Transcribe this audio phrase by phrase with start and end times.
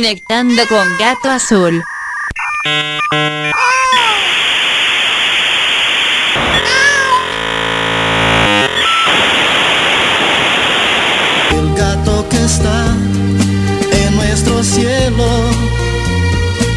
[0.00, 1.84] Conectando con Gato Azul.
[11.50, 12.96] El gato que está
[13.92, 15.26] en nuestro cielo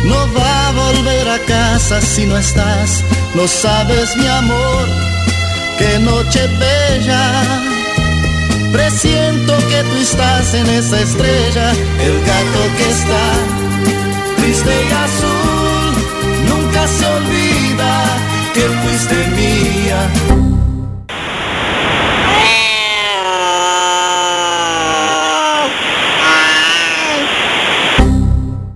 [0.03, 3.05] no va a volver a casa si no estás.
[3.35, 4.85] No sabes, mi amor,
[5.77, 7.72] qué noche bella.
[8.73, 13.25] Presiento que tú estás en esa estrella, el gato que está
[14.37, 15.93] triste y azul.
[16.49, 18.17] Nunca se olvida
[18.55, 20.09] que fuiste mía.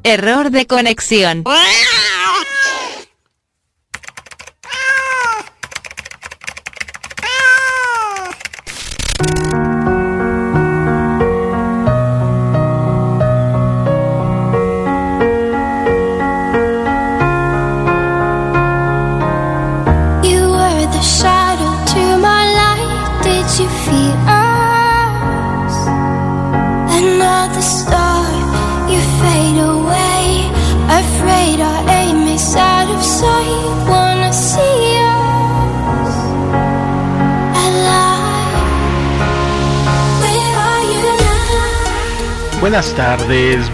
[0.04, 1.44] Error de conexión.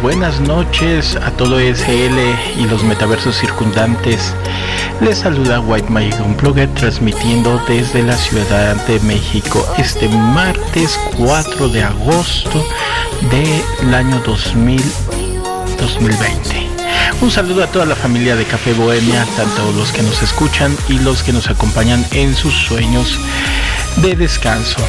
[0.04, 2.20] Buenas noches a todo SL
[2.60, 4.36] y los metaversos circundantes.
[5.00, 11.84] Les saluda White Magic Unplugged transmitiendo desde la Ciudad de México este martes 4 de
[11.84, 12.68] agosto
[13.32, 14.82] del año 2000,
[15.80, 16.68] 2020.
[17.22, 21.00] Un saludo a toda la familia de Café Bohemia, tanto los que nos escuchan y
[21.00, 23.18] los que nos acompañan en sus sueños
[24.02, 24.86] de descanso.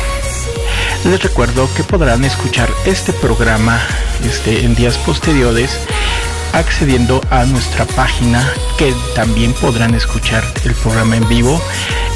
[1.04, 3.78] Les recuerdo que podrán escuchar este programa
[4.24, 5.78] este, en días posteriores
[6.54, 11.60] accediendo a nuestra página que también podrán escuchar el programa en vivo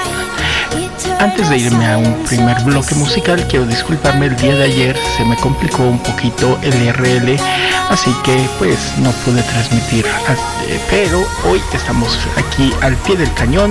[1.19, 5.25] Antes de irme a un primer bloque musical, quiero disculparme, el día de ayer se
[5.25, 7.37] me complicó un poquito el RL,
[7.88, 13.71] así que pues no pude transmitir, eh, pero hoy estamos aquí al pie del cañón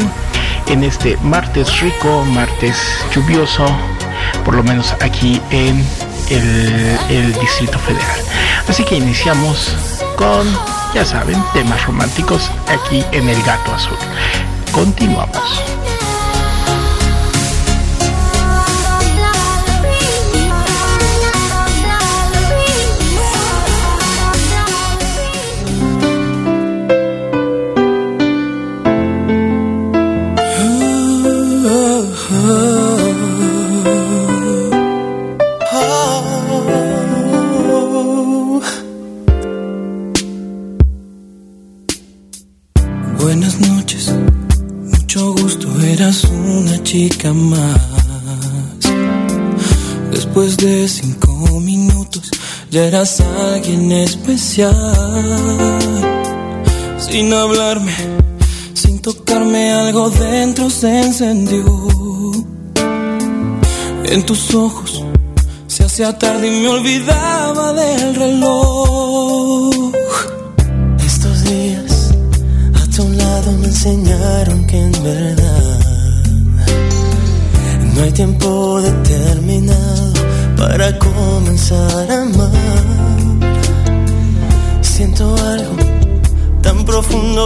[0.67, 2.78] en este martes rico, martes
[3.13, 3.67] lluvioso,
[4.44, 5.85] por lo menos aquí en
[6.29, 8.19] el, el Distrito Federal.
[8.67, 9.75] Así que iniciamos
[10.16, 10.47] con,
[10.95, 13.97] ya saben, temas románticos aquí en el Gato Azul.
[14.72, 15.62] Continuamos.
[50.11, 52.29] Después de cinco minutos,
[52.69, 54.73] ya eras alguien especial.
[56.99, 57.93] Sin hablarme,
[58.73, 61.63] sin tocarme, algo dentro se encendió.
[64.05, 65.03] En tus ojos
[65.67, 69.55] se hacía tarde y me olvidaba del reloj.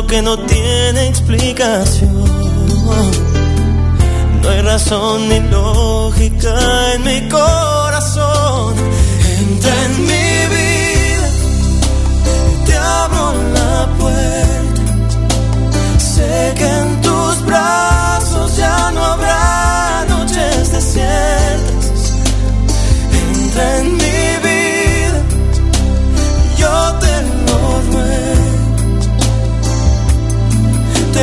[0.07, 2.23] Que no tiene explicación.
[4.41, 8.73] No hay razón ni lógica en mi corazón.
[9.39, 11.29] Entra en mi vida,
[12.65, 14.81] te abro la puerta.
[15.97, 17.88] Sé que en tus brazos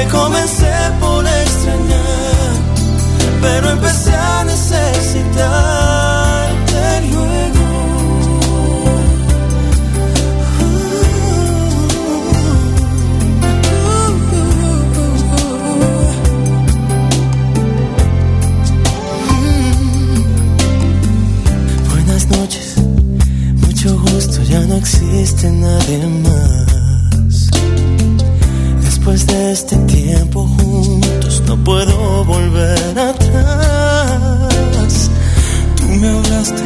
[0.04, 2.54] Comencé por extrañar,
[3.40, 5.40] pero empecé a necesitarte
[7.10, 7.66] luego.
[21.90, 22.76] Buenas noches,
[23.66, 26.65] mucho gusto, ya no existe nadie más
[29.16, 34.20] Después de este tiempo juntos no puedo volver atrás.
[35.76, 36.62] Tú me hablaste,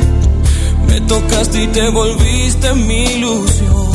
[0.89, 3.93] me tocaste y te volviste mi ilusión.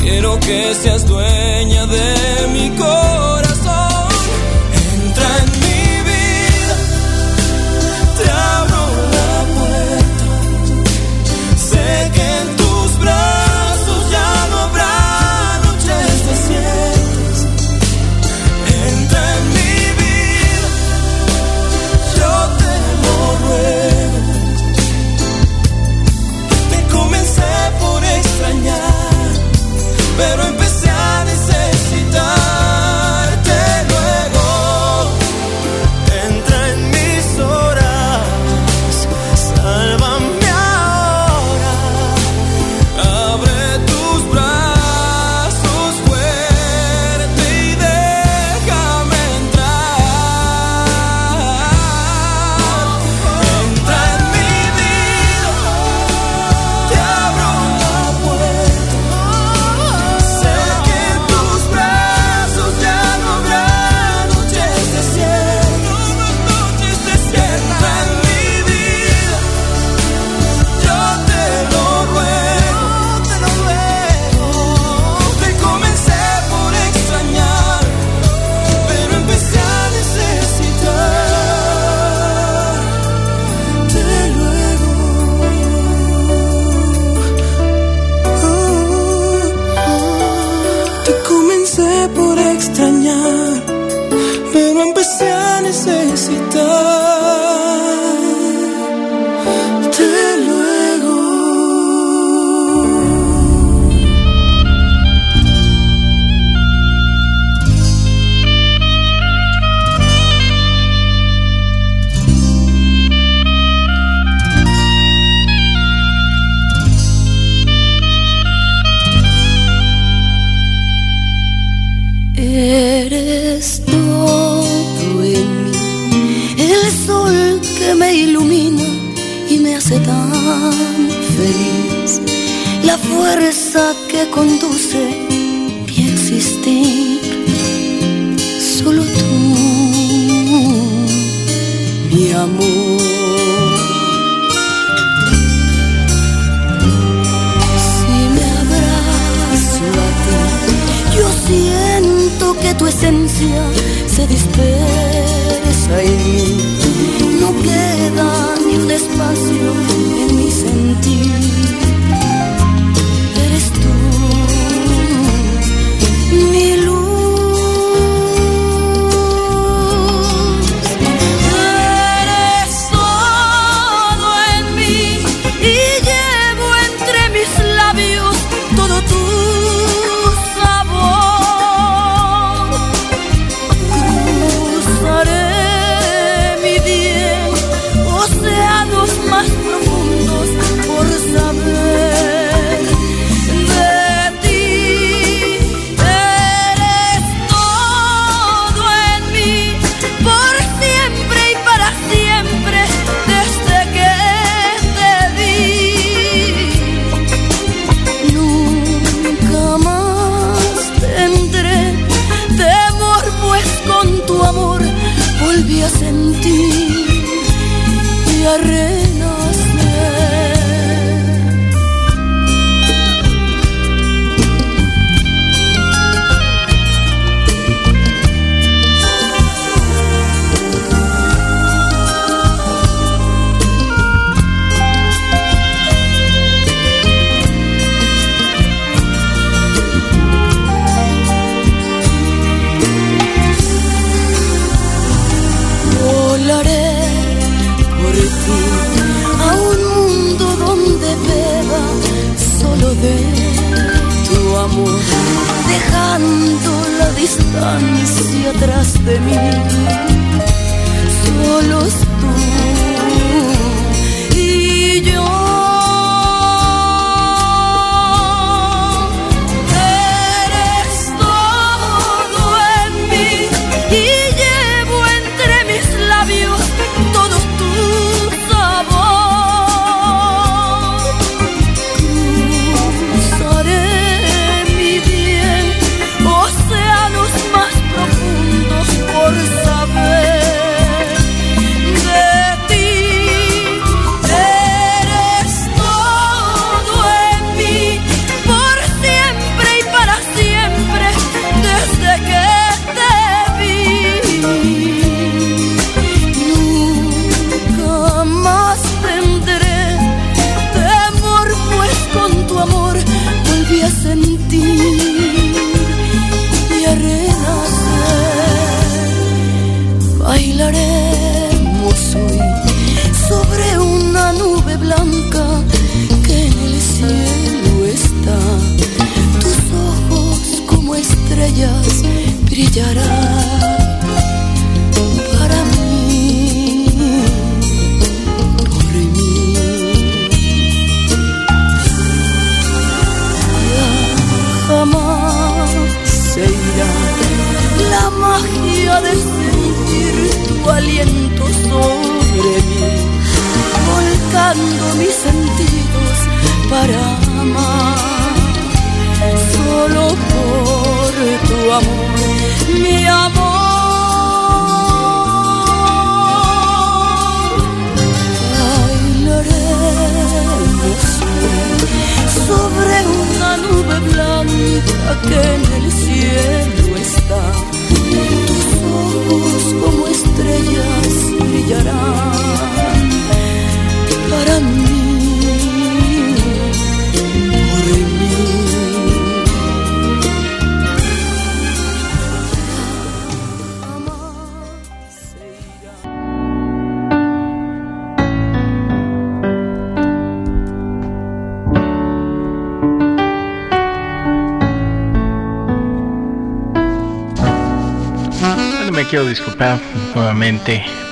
[0.00, 2.14] Quiero que seas dueña de
[2.52, 3.37] mi corazón.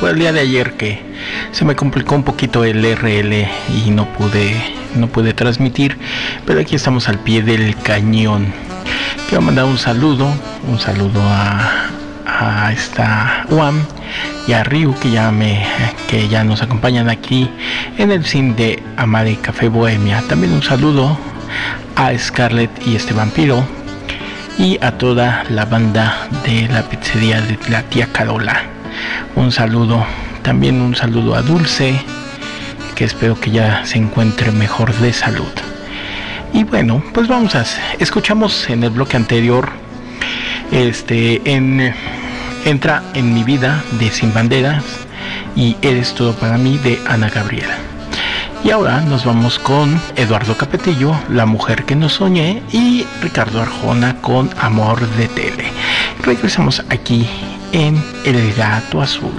[0.00, 1.00] Por el día de ayer que
[1.52, 3.48] se me complicó un poquito el RL
[3.86, 4.54] y no pude
[4.94, 5.96] no pude transmitir,
[6.46, 8.52] pero aquí estamos al pie del cañón.
[9.28, 10.28] Quiero mandar un saludo,
[10.68, 11.88] un saludo a,
[12.26, 13.86] a esta Juan
[14.46, 15.66] y a Ryu que ya me
[16.08, 17.50] que ya nos acompañan aquí
[17.98, 20.22] en el cine de Amare Café Bohemia.
[20.28, 21.18] También un saludo
[21.96, 23.66] a Scarlett y este vampiro
[24.58, 28.75] y a toda la banda de la pizzería de la tía Carola.
[29.34, 30.04] Un saludo,
[30.42, 32.00] también un saludo a Dulce,
[32.94, 35.52] que espero que ya se encuentre mejor de salud.
[36.52, 37.64] Y bueno, pues vamos a
[37.98, 39.70] escuchamos en el bloque anterior
[40.70, 41.94] este en
[42.64, 44.84] entra en mi vida de Sin Banderas
[45.54, 47.76] y eres todo para mí de Ana Gabriela.
[48.64, 54.16] Y ahora nos vamos con Eduardo Capetillo, La mujer que no soñé, y Ricardo Arjona
[54.20, 55.70] con Amor de Tele.
[56.24, 57.28] Regresamos aquí
[57.72, 59.32] en El Gato Azul.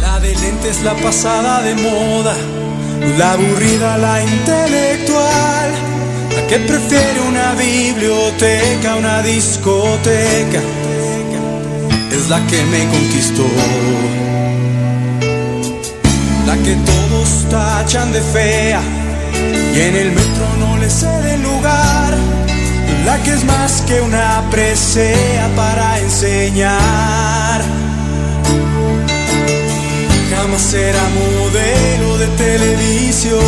[0.00, 2.34] La de lentes, la pasada de moda,
[3.18, 5.70] la aburrida, la intelectual,
[6.34, 10.60] la que prefiere una biblioteca, una discoteca,
[12.10, 13.46] es la que me conquistó.
[16.46, 18.80] La que todos tachan de fea
[19.74, 22.14] y en el metro no le cede lugar.
[23.04, 27.73] La que es más que una presea para enseñar
[30.58, 33.40] será modelo de televisión.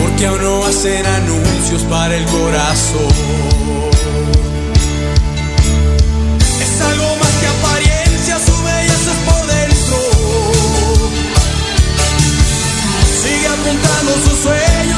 [0.00, 3.14] Porque aún no hacen anuncios para el corazón.
[6.60, 9.98] Es algo más que apariencia, su belleza es por dentro.
[13.22, 14.91] Sigue apuntando sus sueños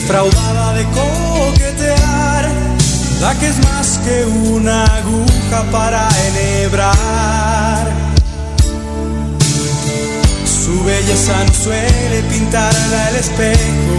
[0.00, 2.44] defraudada de coquetear,
[3.22, 7.86] la que es más que una aguja para enhebrar.
[10.44, 13.98] Su belleza no suele pintarla el espejo,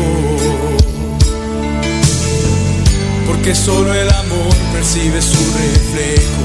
[3.27, 6.43] porque solo el amor percibe su reflejo.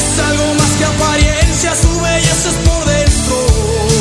[0.00, 3.95] Es algo más que apariencia, su belleza es por dentro.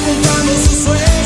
[0.00, 1.19] Sigue apuntando sus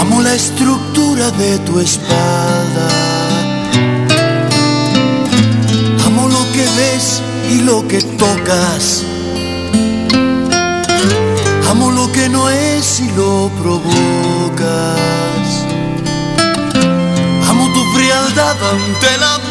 [0.00, 2.88] Amo la estructura de tu espalda.
[6.06, 9.04] Amo lo que ves y lo que tocas.
[11.68, 14.68] Amo lo que no es y lo provocas.
[17.46, 19.47] Amo tu frialdad ante la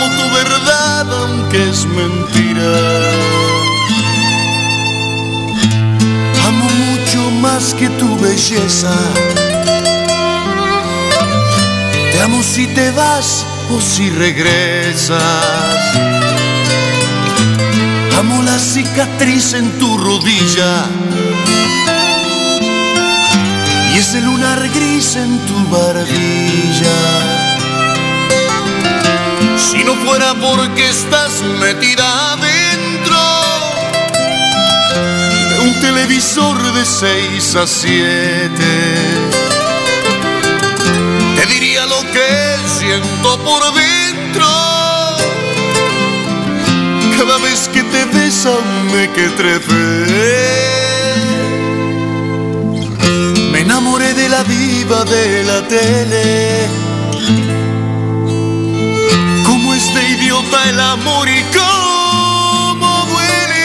[0.00, 2.72] Amo tu verdad aunque es mentira.
[6.46, 8.94] Amo mucho más que tu belleza.
[12.12, 15.18] Te amo si te vas o si regresas.
[18.18, 20.86] Amo la cicatriz en tu rodilla
[23.92, 27.37] y ese lunar gris en tu barbilla.
[29.88, 33.16] No fuera porque estás metida adentro
[35.48, 38.50] de un televisor de 6 a 7,
[41.36, 44.46] te diría lo que siento por dentro.
[47.16, 49.84] Cada vez que te besame que trefe.
[53.52, 56.68] Me enamoré de la diva de la tele.
[60.28, 63.64] Idiota el amor y cómo duele.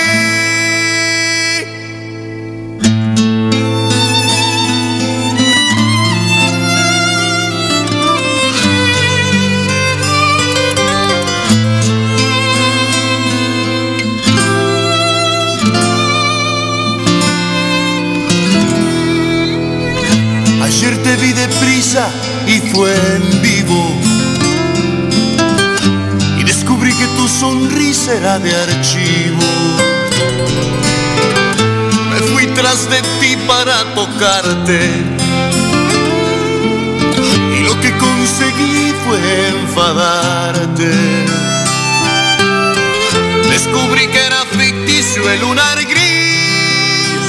[20.61, 22.09] Ayer te vi deprisa
[22.47, 23.32] y fue en
[27.23, 29.47] tu sonrisa era de archivo.
[32.09, 34.81] Me fui tras de ti para tocarte.
[37.55, 39.19] Y lo que conseguí fue
[39.55, 40.91] enfadarte.
[43.49, 47.23] Descubrí que era ficticio el lunar gris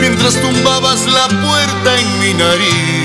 [0.00, 3.03] mientras tumbabas la puerta en mi nariz.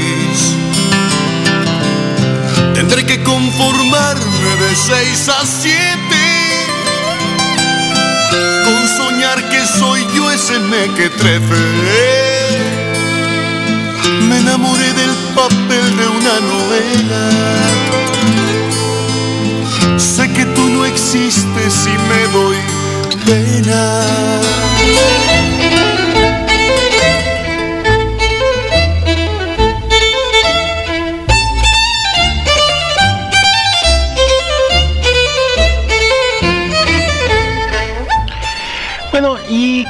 [3.10, 6.28] Que conformarme de seis a siete
[8.64, 11.56] con soñar que soy yo ese mequetrefe.
[14.28, 17.24] Me enamoré del papel de una novela.
[19.98, 22.58] Sé que tú no existes y me doy
[23.26, 24.06] pena.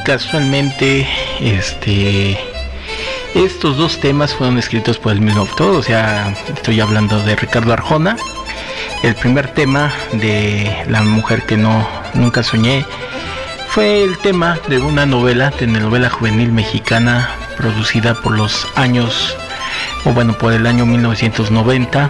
[0.09, 1.07] Casualmente,
[1.39, 2.35] este,
[3.35, 7.73] estos dos temas fueron escritos por el mismo autor, o sea, estoy hablando de Ricardo
[7.73, 8.17] Arjona.
[9.03, 12.87] El primer tema de La mujer que no nunca soñé
[13.67, 19.37] fue el tema de una novela, telenovela juvenil mexicana producida por los años,
[20.05, 22.09] o bueno, por el año 1990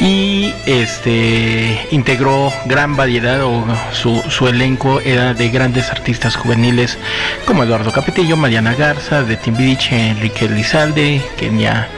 [0.00, 6.98] y este integró gran variedad o su, su, elenco era de grandes artistas juveniles
[7.44, 11.88] como Eduardo Capetillo, Mariana Garza, de Timbiriche, Enrique Lizalde, Kenia,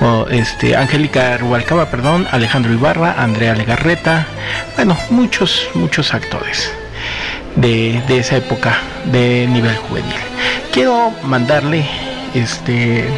[0.00, 4.26] o este, Angélica Rubalcaba, perdón, Alejandro Ibarra, Andrea Legarreta,
[4.76, 6.70] bueno, muchos, muchos actores
[7.56, 10.14] de, de esa época de nivel juvenil.
[10.72, 11.86] Quiero mandarle
[12.34, 13.08] este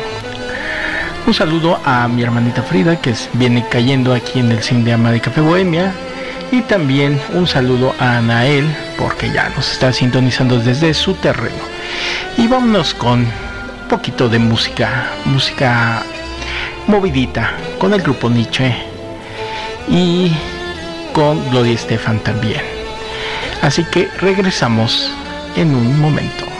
[1.28, 5.12] un saludo a mi hermanita Frida que viene cayendo aquí en el cine de Ama
[5.12, 5.92] de Café Bohemia.
[6.50, 8.64] Y también un saludo a Anael
[8.96, 11.62] porque ya nos está sintonizando desde su terreno.
[12.38, 16.02] Y vámonos con un poquito de música, música
[16.86, 18.74] movidita con el grupo Nietzsche
[19.86, 20.32] y
[21.12, 22.62] con Gloria Estefan también.
[23.60, 25.12] Así que regresamos
[25.56, 26.57] en un momento.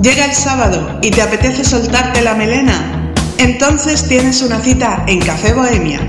[0.00, 3.12] Llega el sábado y te apetece soltarte la melena.
[3.38, 6.00] Entonces tienes una cita en Café Bohemia.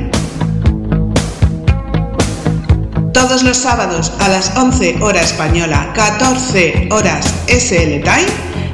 [3.13, 8.27] Todos los sábados a las 11 hora española, 14 horas SL Time,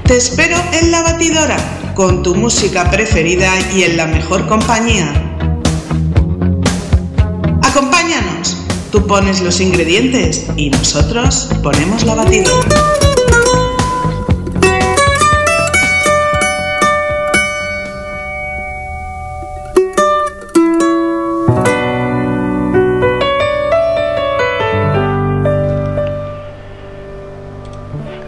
[0.03, 5.13] te espero en la batidora con tu música preferida y en la mejor compañía.
[7.63, 8.57] Acompáñanos.
[8.91, 12.69] Tú pones los ingredientes y nosotros ponemos la batidora.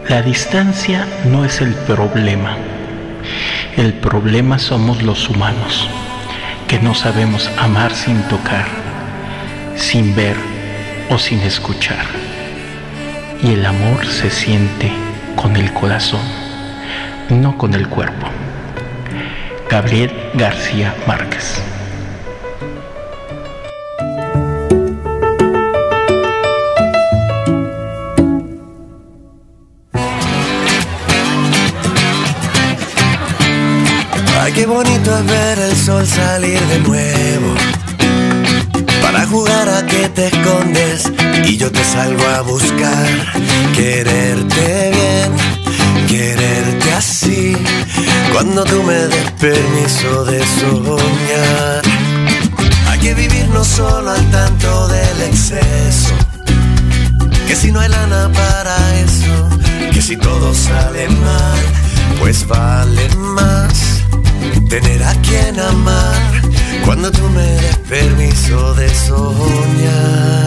[0.08, 2.56] La distancia no es el problema.
[3.78, 5.88] El problema somos los humanos,
[6.66, 8.66] que no sabemos amar sin tocar,
[9.76, 10.36] sin ver
[11.10, 12.04] o sin escuchar.
[13.40, 14.90] Y el amor se siente
[15.36, 16.26] con el corazón,
[17.30, 18.26] no con el cuerpo.
[19.70, 21.62] Gabriel García Márquez.
[34.84, 37.52] Bonito es ver el sol salir de nuevo.
[39.02, 41.10] Para jugar a que te escondes
[41.44, 43.08] y yo te salgo a buscar.
[43.74, 47.56] Quererte bien, quererte así.
[48.32, 51.82] Cuando tú me des permiso de soñar.
[52.88, 56.14] Hay que vivir no solo al tanto del exceso.
[57.48, 59.34] Que si no hay lana para eso,
[59.92, 61.62] que si todo sale mal,
[62.20, 63.87] pues vale más
[64.68, 66.42] tener a quien amar
[66.84, 70.38] cuando tú me des permiso de soñar.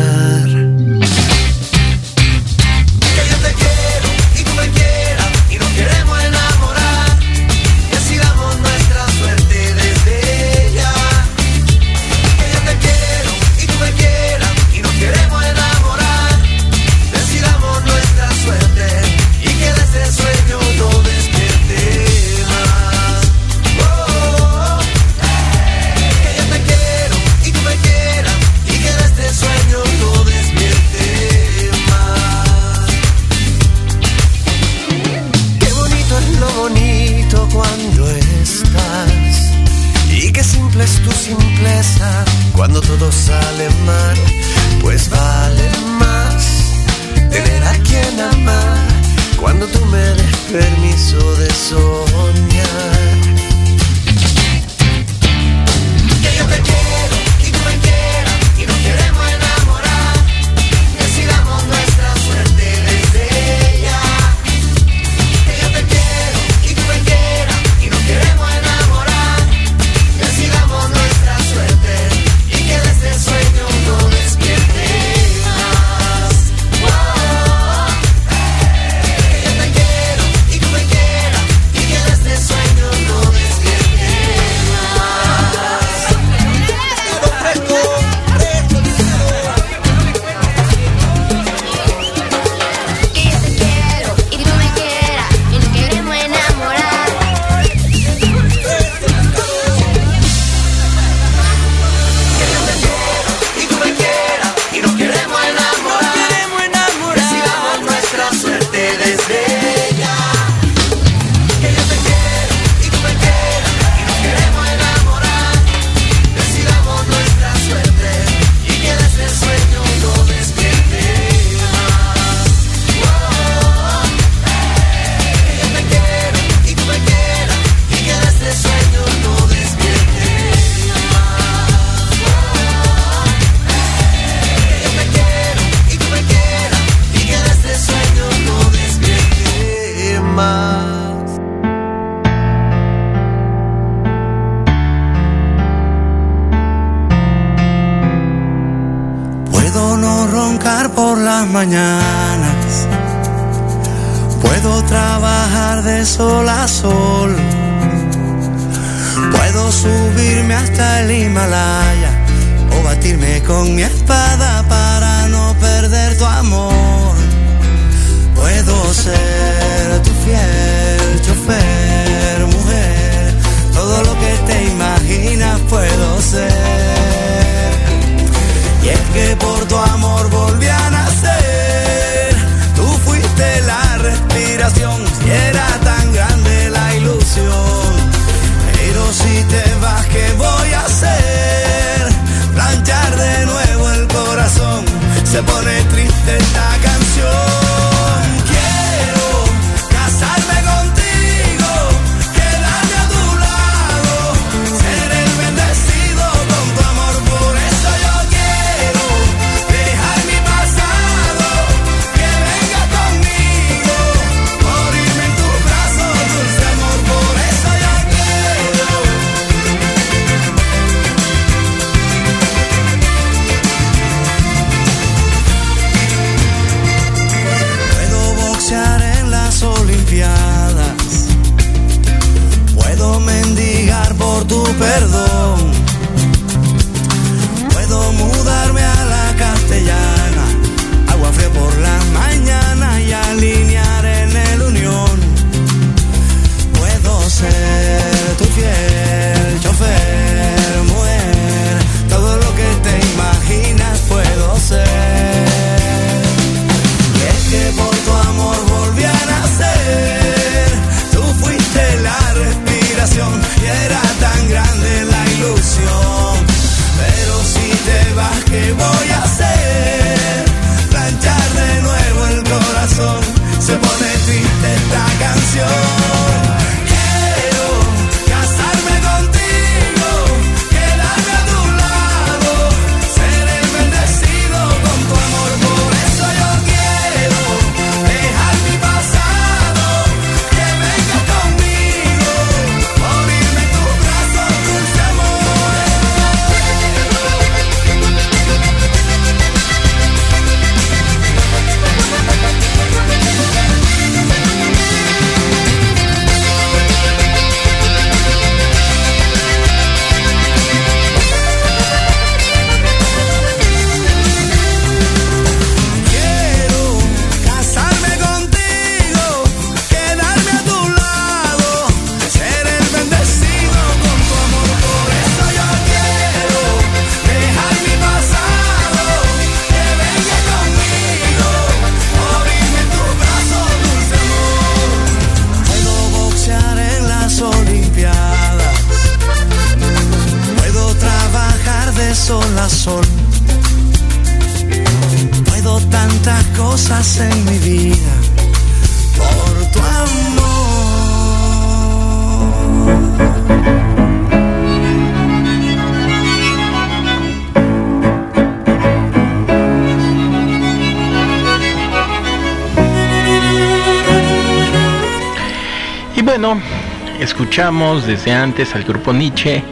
[367.62, 369.64] Desde antes al grupo Nietzsche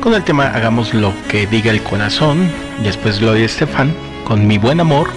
[0.00, 2.50] con el tema Hagamos lo que diga el corazón.
[2.82, 5.12] Después Gloria Estefan con Mi buen amor.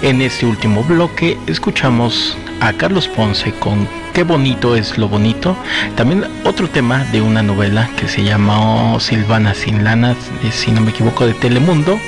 [0.00, 5.54] En este último bloque escuchamos a Carlos Ponce con Qué bonito es lo bonito.
[5.94, 10.16] También otro tema de una novela que se llama Silvana sin lanas,
[10.52, 11.98] si no me equivoco, de Telemundo.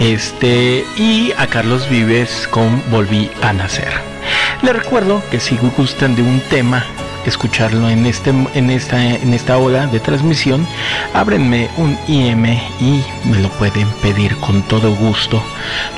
[0.00, 3.92] Este, y a Carlos Vives con Volví a nacer.
[4.62, 6.86] Les recuerdo que si gustan de un tema
[7.26, 10.66] escucharlo en este en esta en esta hora de transmisión
[11.14, 12.44] ábrenme un IM
[12.80, 15.42] y me lo pueden pedir con todo gusto.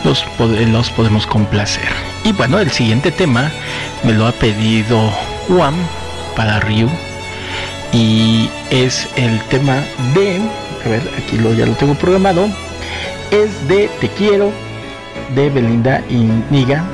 [0.05, 1.89] Los, los podemos complacer.
[2.25, 3.51] Y bueno el siguiente tema
[4.03, 5.11] me lo ha pedido
[5.49, 5.75] Juan
[6.37, 6.89] para Ryu
[7.93, 9.77] y es el tema
[10.15, 10.41] de
[10.85, 12.49] a ver aquí lo ya lo tengo programado
[13.31, 14.51] es de Te quiero
[15.35, 16.85] de Belinda y Niga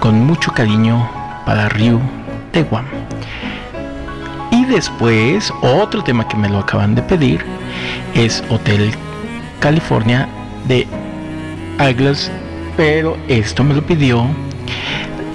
[0.00, 1.08] con mucho cariño
[1.44, 2.00] para Ryu
[2.52, 2.95] de Guam.
[4.68, 7.44] Después, otro tema que me lo acaban de pedir
[8.14, 8.90] es Hotel
[9.60, 10.28] California
[10.66, 10.86] de
[11.78, 12.30] Aglas,
[12.76, 14.26] pero esto me lo pidió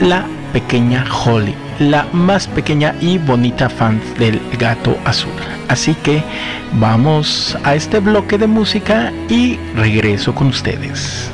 [0.01, 5.31] la pequeña Holly, la más pequeña y bonita fan del gato azul.
[5.69, 6.21] Así que
[6.73, 11.31] vamos a este bloque de música y regreso con ustedes.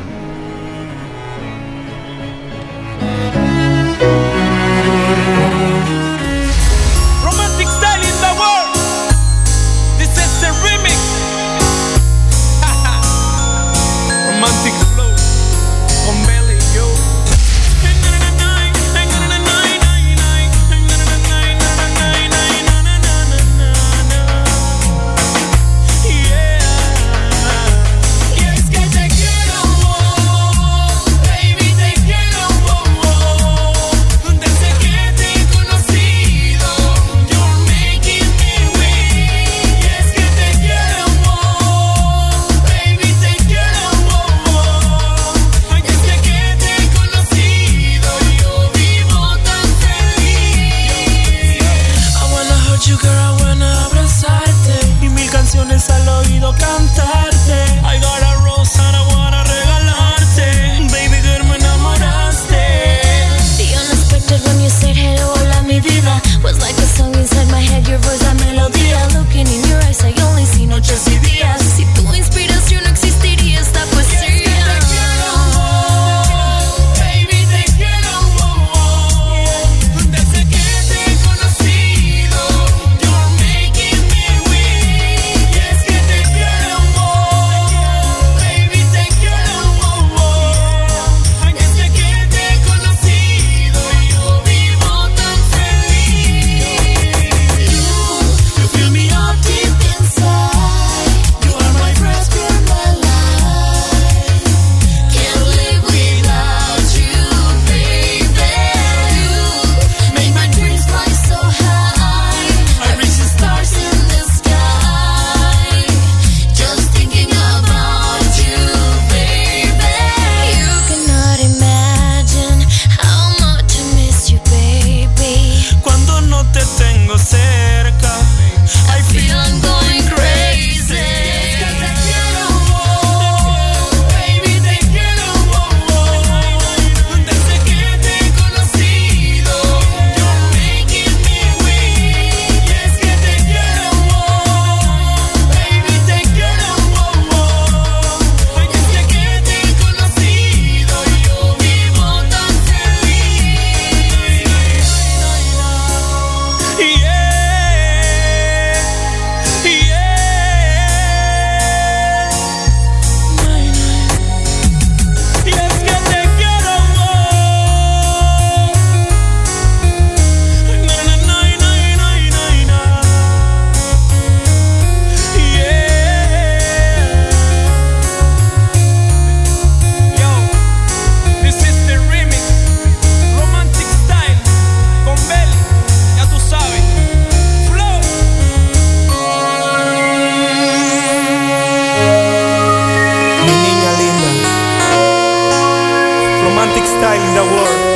[196.47, 197.86] romantic style in the world.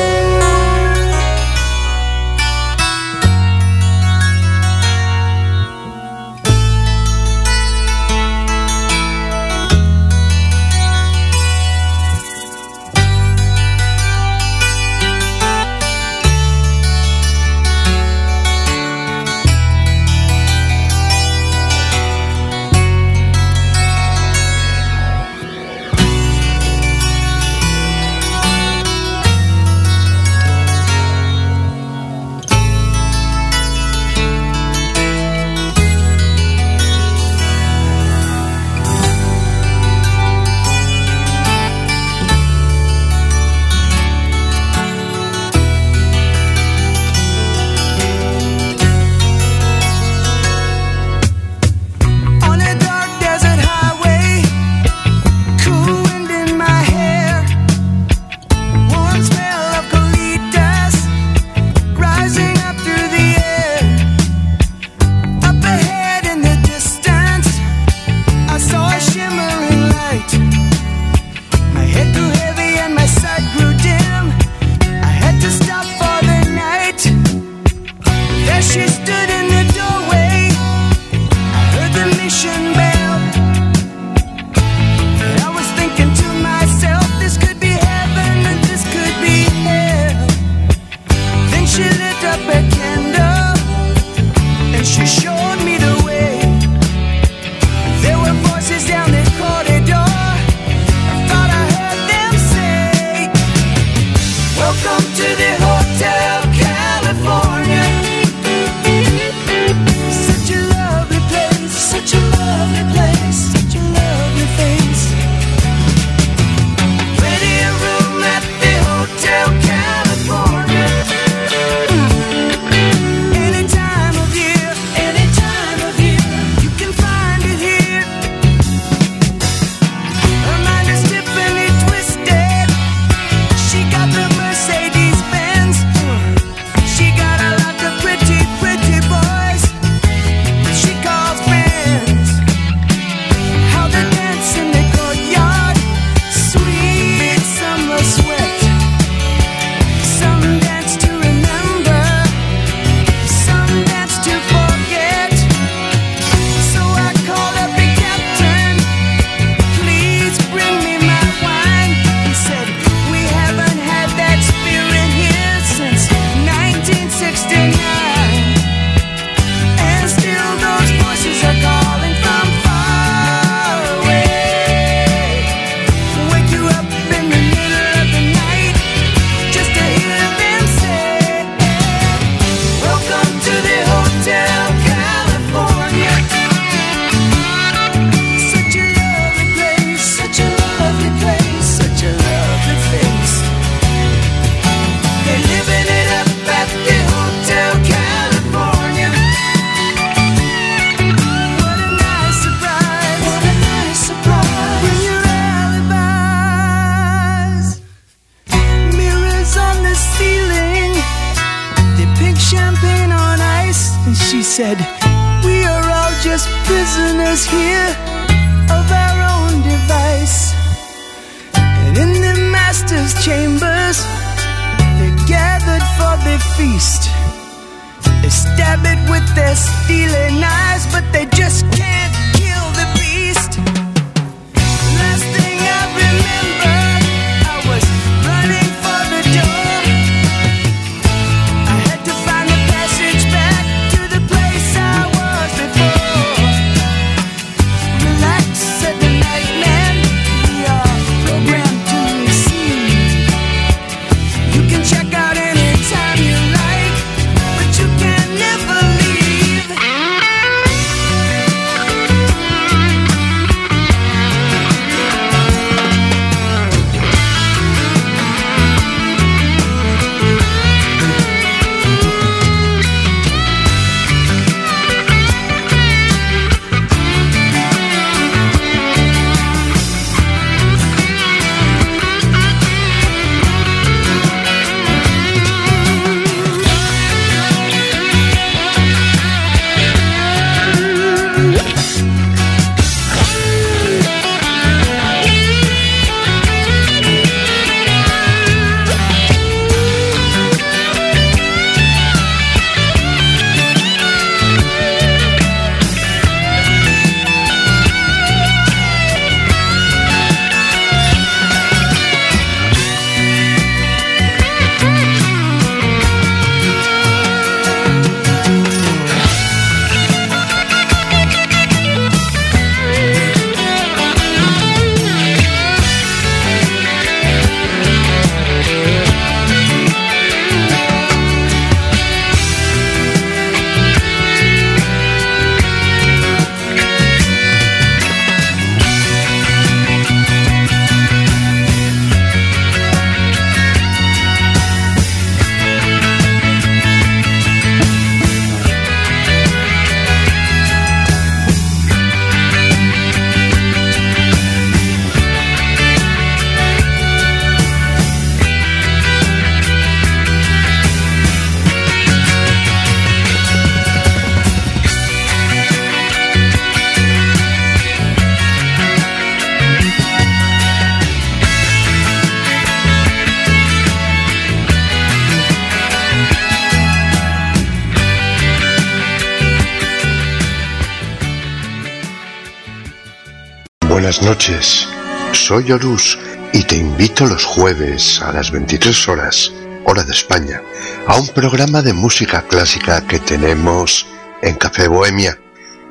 [384.02, 384.88] Buenas noches,
[385.32, 386.18] soy Horus
[386.54, 389.52] y te invito los jueves a las 23 horas,
[389.86, 390.60] Hora de España,
[391.06, 394.08] a un programa de música clásica que tenemos
[394.42, 395.38] en Café Bohemia,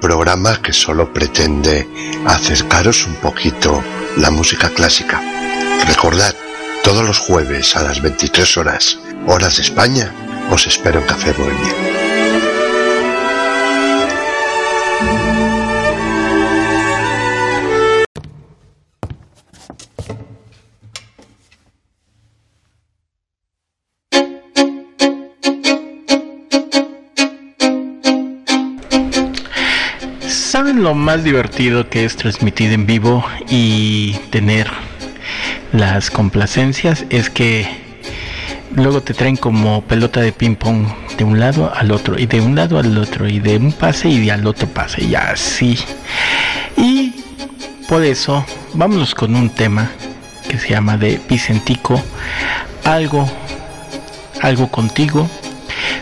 [0.00, 1.88] programa que solo pretende
[2.26, 3.80] acercaros un poquito
[4.16, 5.22] la música clásica.
[5.86, 6.34] Recordad,
[6.82, 8.98] todos los jueves a las 23 horas,
[9.28, 10.12] horas de España,
[10.50, 12.09] os espero en Café Bohemia.
[30.90, 34.68] Lo más divertido que es transmitir en vivo y tener
[35.72, 37.04] las complacencias?
[37.10, 37.68] Es que
[38.74, 42.40] luego te traen como pelota de ping pong de un lado al otro y de
[42.40, 45.78] un lado al otro y de un pase y de al otro pase y así.
[46.76, 47.14] Y
[47.88, 49.92] por eso vámonos con un tema
[50.48, 52.02] que se llama de Vicentico,
[52.82, 53.30] algo,
[54.42, 55.30] algo contigo.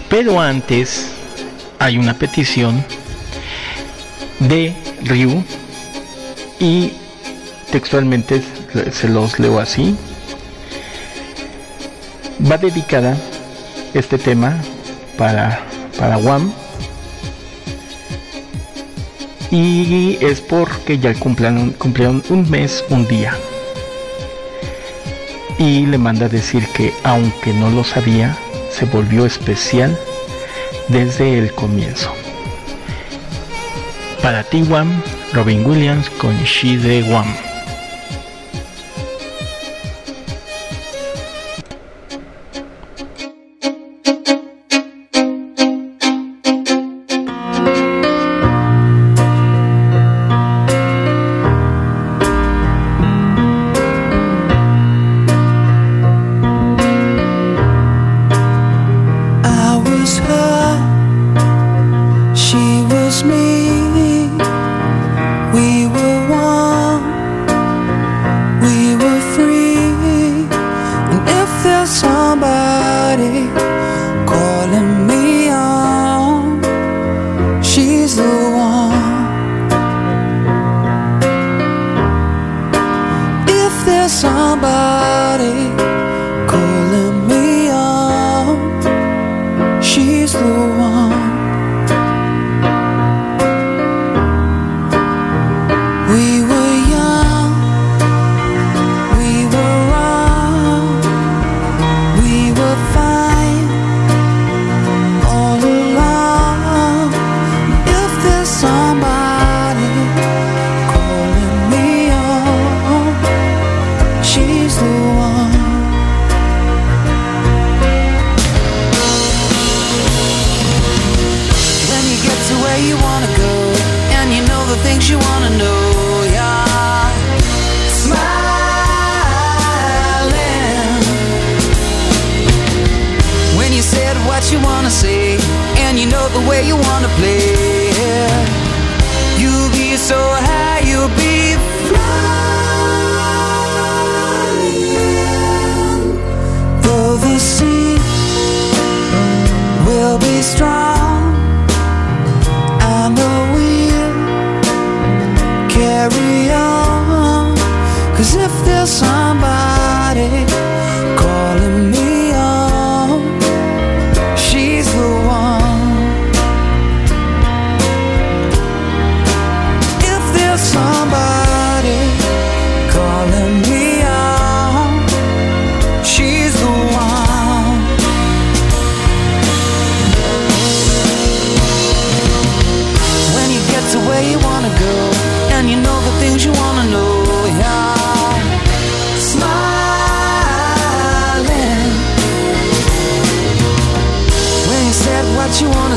[0.09, 1.13] Pero antes
[1.79, 2.83] hay una petición
[4.41, 4.75] de
[5.05, 5.43] Ryu
[6.59, 6.93] y
[7.71, 8.43] textualmente
[8.93, 9.97] se los leo así.
[12.51, 13.17] Va dedicada
[13.95, 14.61] este tema
[15.17, 15.61] para,
[15.99, 16.53] para Wam
[19.51, 23.35] y es porque ya cumplieron, cumplieron un mes, un día.
[25.59, 28.37] Y le manda a decir que aunque no lo sabía,
[28.71, 29.99] se volvió especial
[30.89, 32.13] desde el comienzo.
[34.23, 35.03] Para ti, Wam,
[35.33, 37.48] Robin Williams con She de Wam.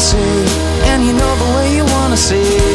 [0.03, 2.70] and you know the way you wanna see.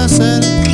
[0.00, 0.69] pueda ser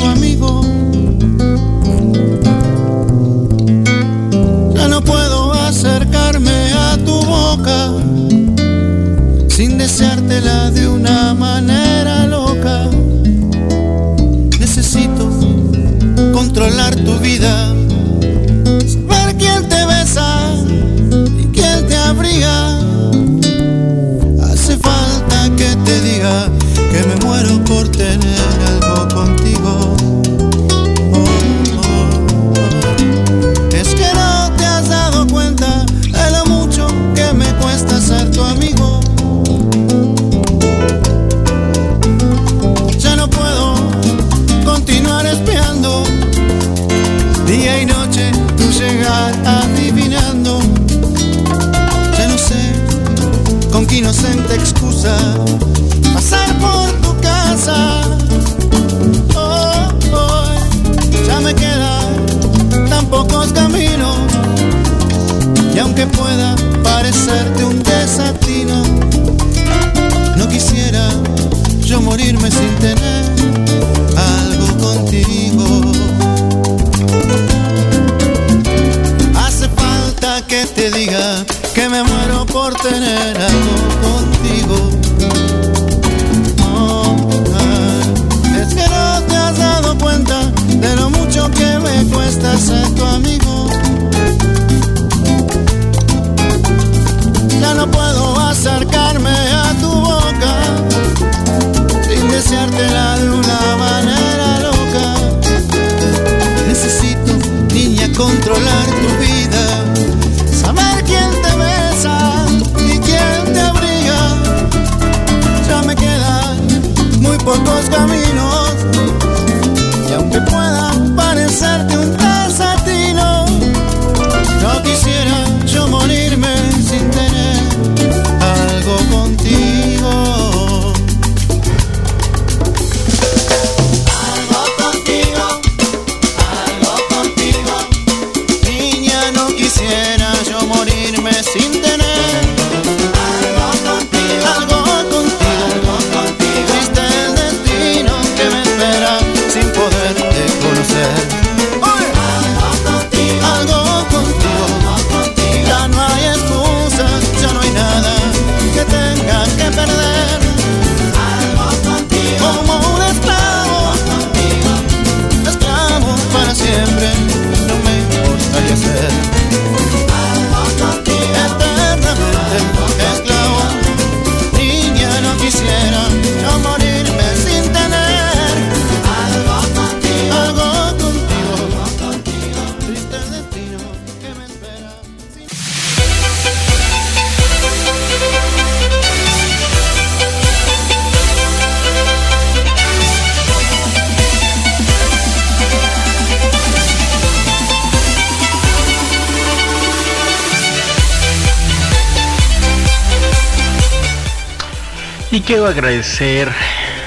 [205.67, 206.49] agradecer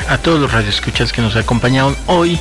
[0.08, 2.38] a todos los radioescuchas que nos acompañaron hoy,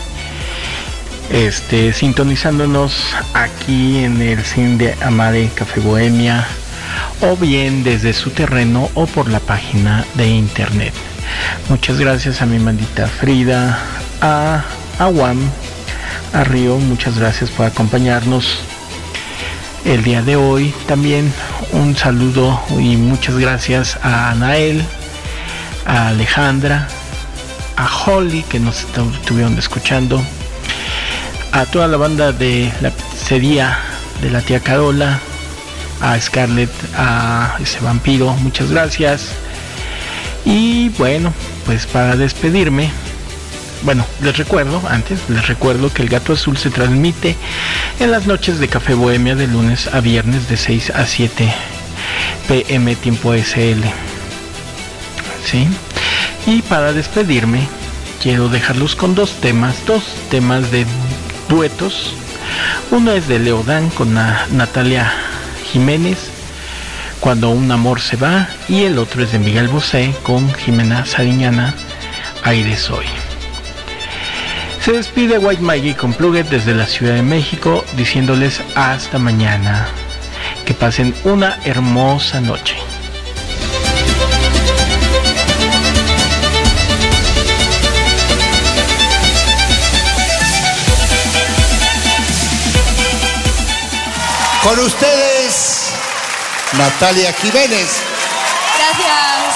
[1.32, 6.46] este, sintonizándonos aquí en el Cine de Amare Café Bohemia,
[7.22, 10.94] o bien desde su terreno o por la página de internet.
[11.70, 13.80] Muchas gracias a mi mandita Frida,
[14.22, 14.64] a
[14.98, 15.40] Aguam,
[16.34, 18.60] a Río, muchas gracias por acompañarnos
[19.86, 20.74] el día de hoy.
[20.88, 21.32] También
[21.72, 24.84] un saludo y muchas gracias a Anael,
[25.90, 26.88] a Alejandra,
[27.76, 30.22] a Holly que nos estu- estuvieron escuchando,
[31.52, 33.78] a toda la banda de la pizzería
[34.22, 35.20] de la tía Carola,
[36.02, 39.30] a Scarlett, a ese vampiro, muchas gracias.
[40.46, 41.34] Y bueno,
[41.66, 42.92] pues para despedirme,
[43.82, 47.36] bueno, les recuerdo, antes les recuerdo que el Gato Azul se transmite
[48.00, 51.52] en las noches de Café Bohemia de lunes a viernes de 6 a 7
[52.48, 53.84] pm tiempo SL.
[56.46, 57.68] Y para despedirme,
[58.22, 60.86] quiero dejarlos con dos temas, dos temas de
[61.48, 62.14] duetos.
[62.92, 65.12] Uno es de Leodán con Na- Natalia
[65.72, 66.18] Jiménez,
[67.20, 71.74] Cuando un amor se va, y el otro es de Miguel Bosé con Jimena Sariñana,
[72.44, 73.06] Aire Soy.
[74.84, 79.88] Se despide White Maggie con Pluget desde la Ciudad de México diciéndoles hasta mañana.
[80.66, 82.76] Que pasen una hermosa noche.
[94.64, 95.92] Con ustedes,
[96.74, 97.90] Natalia Jiménez.
[98.78, 99.56] Gracias.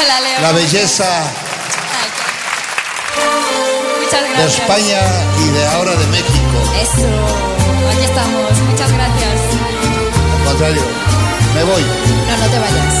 [0.00, 0.40] Hola, Leo.
[0.40, 1.06] la belleza
[4.00, 4.58] Muchas de gracias.
[4.60, 5.00] España
[5.38, 6.58] y de ahora de México.
[6.80, 7.08] Eso.
[7.90, 8.60] Aquí estamos.
[8.60, 9.40] Muchas gracias.
[10.38, 10.82] Al contrario,
[11.54, 11.82] me voy.
[11.82, 12.93] No, no te vayas.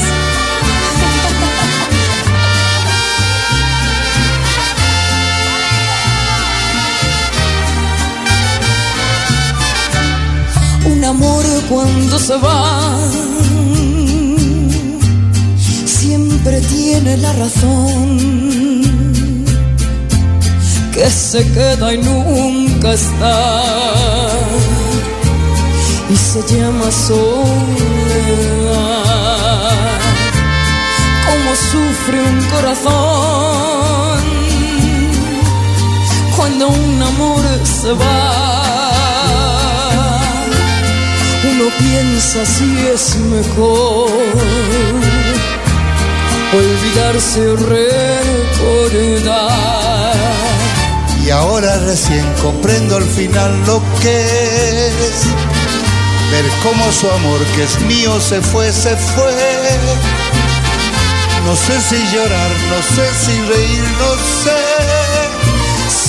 [11.68, 12.98] Cuando se va.
[15.86, 18.18] Siempre tiene la razón.
[20.92, 23.62] Que se queda y nunca está.
[26.10, 28.34] Y se llama soledad
[31.26, 34.22] como sufre un corazón.
[36.36, 38.53] Cuando un amor se va
[41.64, 44.10] uno piensa si es mejor
[46.52, 47.56] olvidarse o
[48.76, 49.34] recordar.
[51.24, 55.26] Y ahora recién comprendo al final lo que es
[56.30, 59.32] ver cómo su amor que es mío se fue, se fue.
[61.46, 64.62] No sé si llorar, no sé si reír, no sé.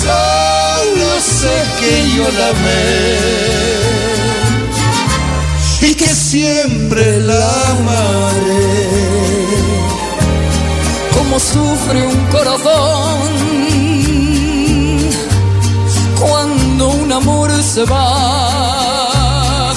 [0.02, 3.95] Solo sé que yo la amé
[5.88, 8.88] y que siempre la amaré.
[11.16, 13.20] Como sufre un corazón
[16.20, 19.74] cuando un amor se va.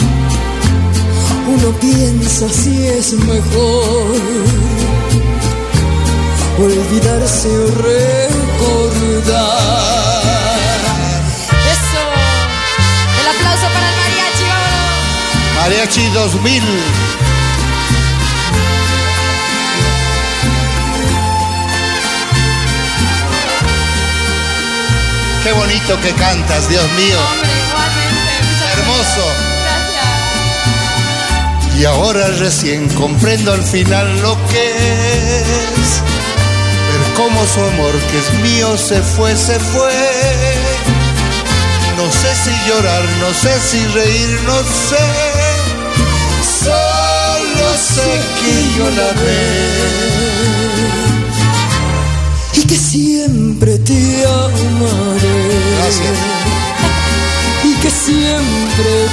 [1.55, 4.15] Uno piensa si es mejor
[6.59, 9.98] olvidarse o recordar.
[15.69, 16.63] Mariachi 2000.
[25.45, 27.19] Qué bonito que cantas, Dios mío.
[27.21, 28.33] Hombre, igualmente.
[28.49, 29.27] Muchas Hermoso.
[29.93, 31.79] Gracias.
[31.79, 36.01] Y ahora recién comprendo al final lo que es
[36.89, 39.93] ver cómo su amor que es mío se fue, se fue.
[41.99, 45.28] No sé si llorar, no sé si reír, no sé.
[47.99, 50.19] Sé que yo la amé.
[52.55, 55.39] y que siempre te amaré.
[55.79, 56.19] Gracias.
[57.65, 59.08] Y que siempre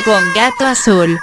[0.00, 1.20] Con Gato Azul.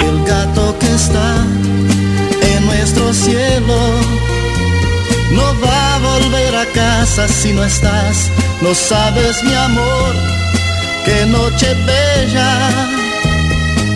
[0.00, 1.36] El gato que está
[2.42, 3.78] en nuestro cielo
[5.30, 8.28] no va a volver a casa si no estás.
[8.60, 10.14] No sabes, mi amor,
[11.04, 12.70] qué noche bella.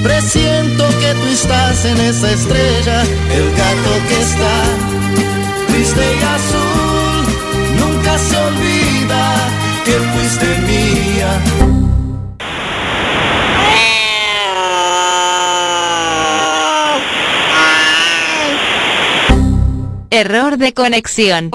[0.05, 3.02] Presiento que tú estás en esa estrella.
[3.32, 4.99] El gato que está
[5.94, 7.26] triste y azul
[7.78, 9.48] nunca se olvida
[9.84, 11.40] que fuiste mía.
[20.10, 21.50] Error de conexión.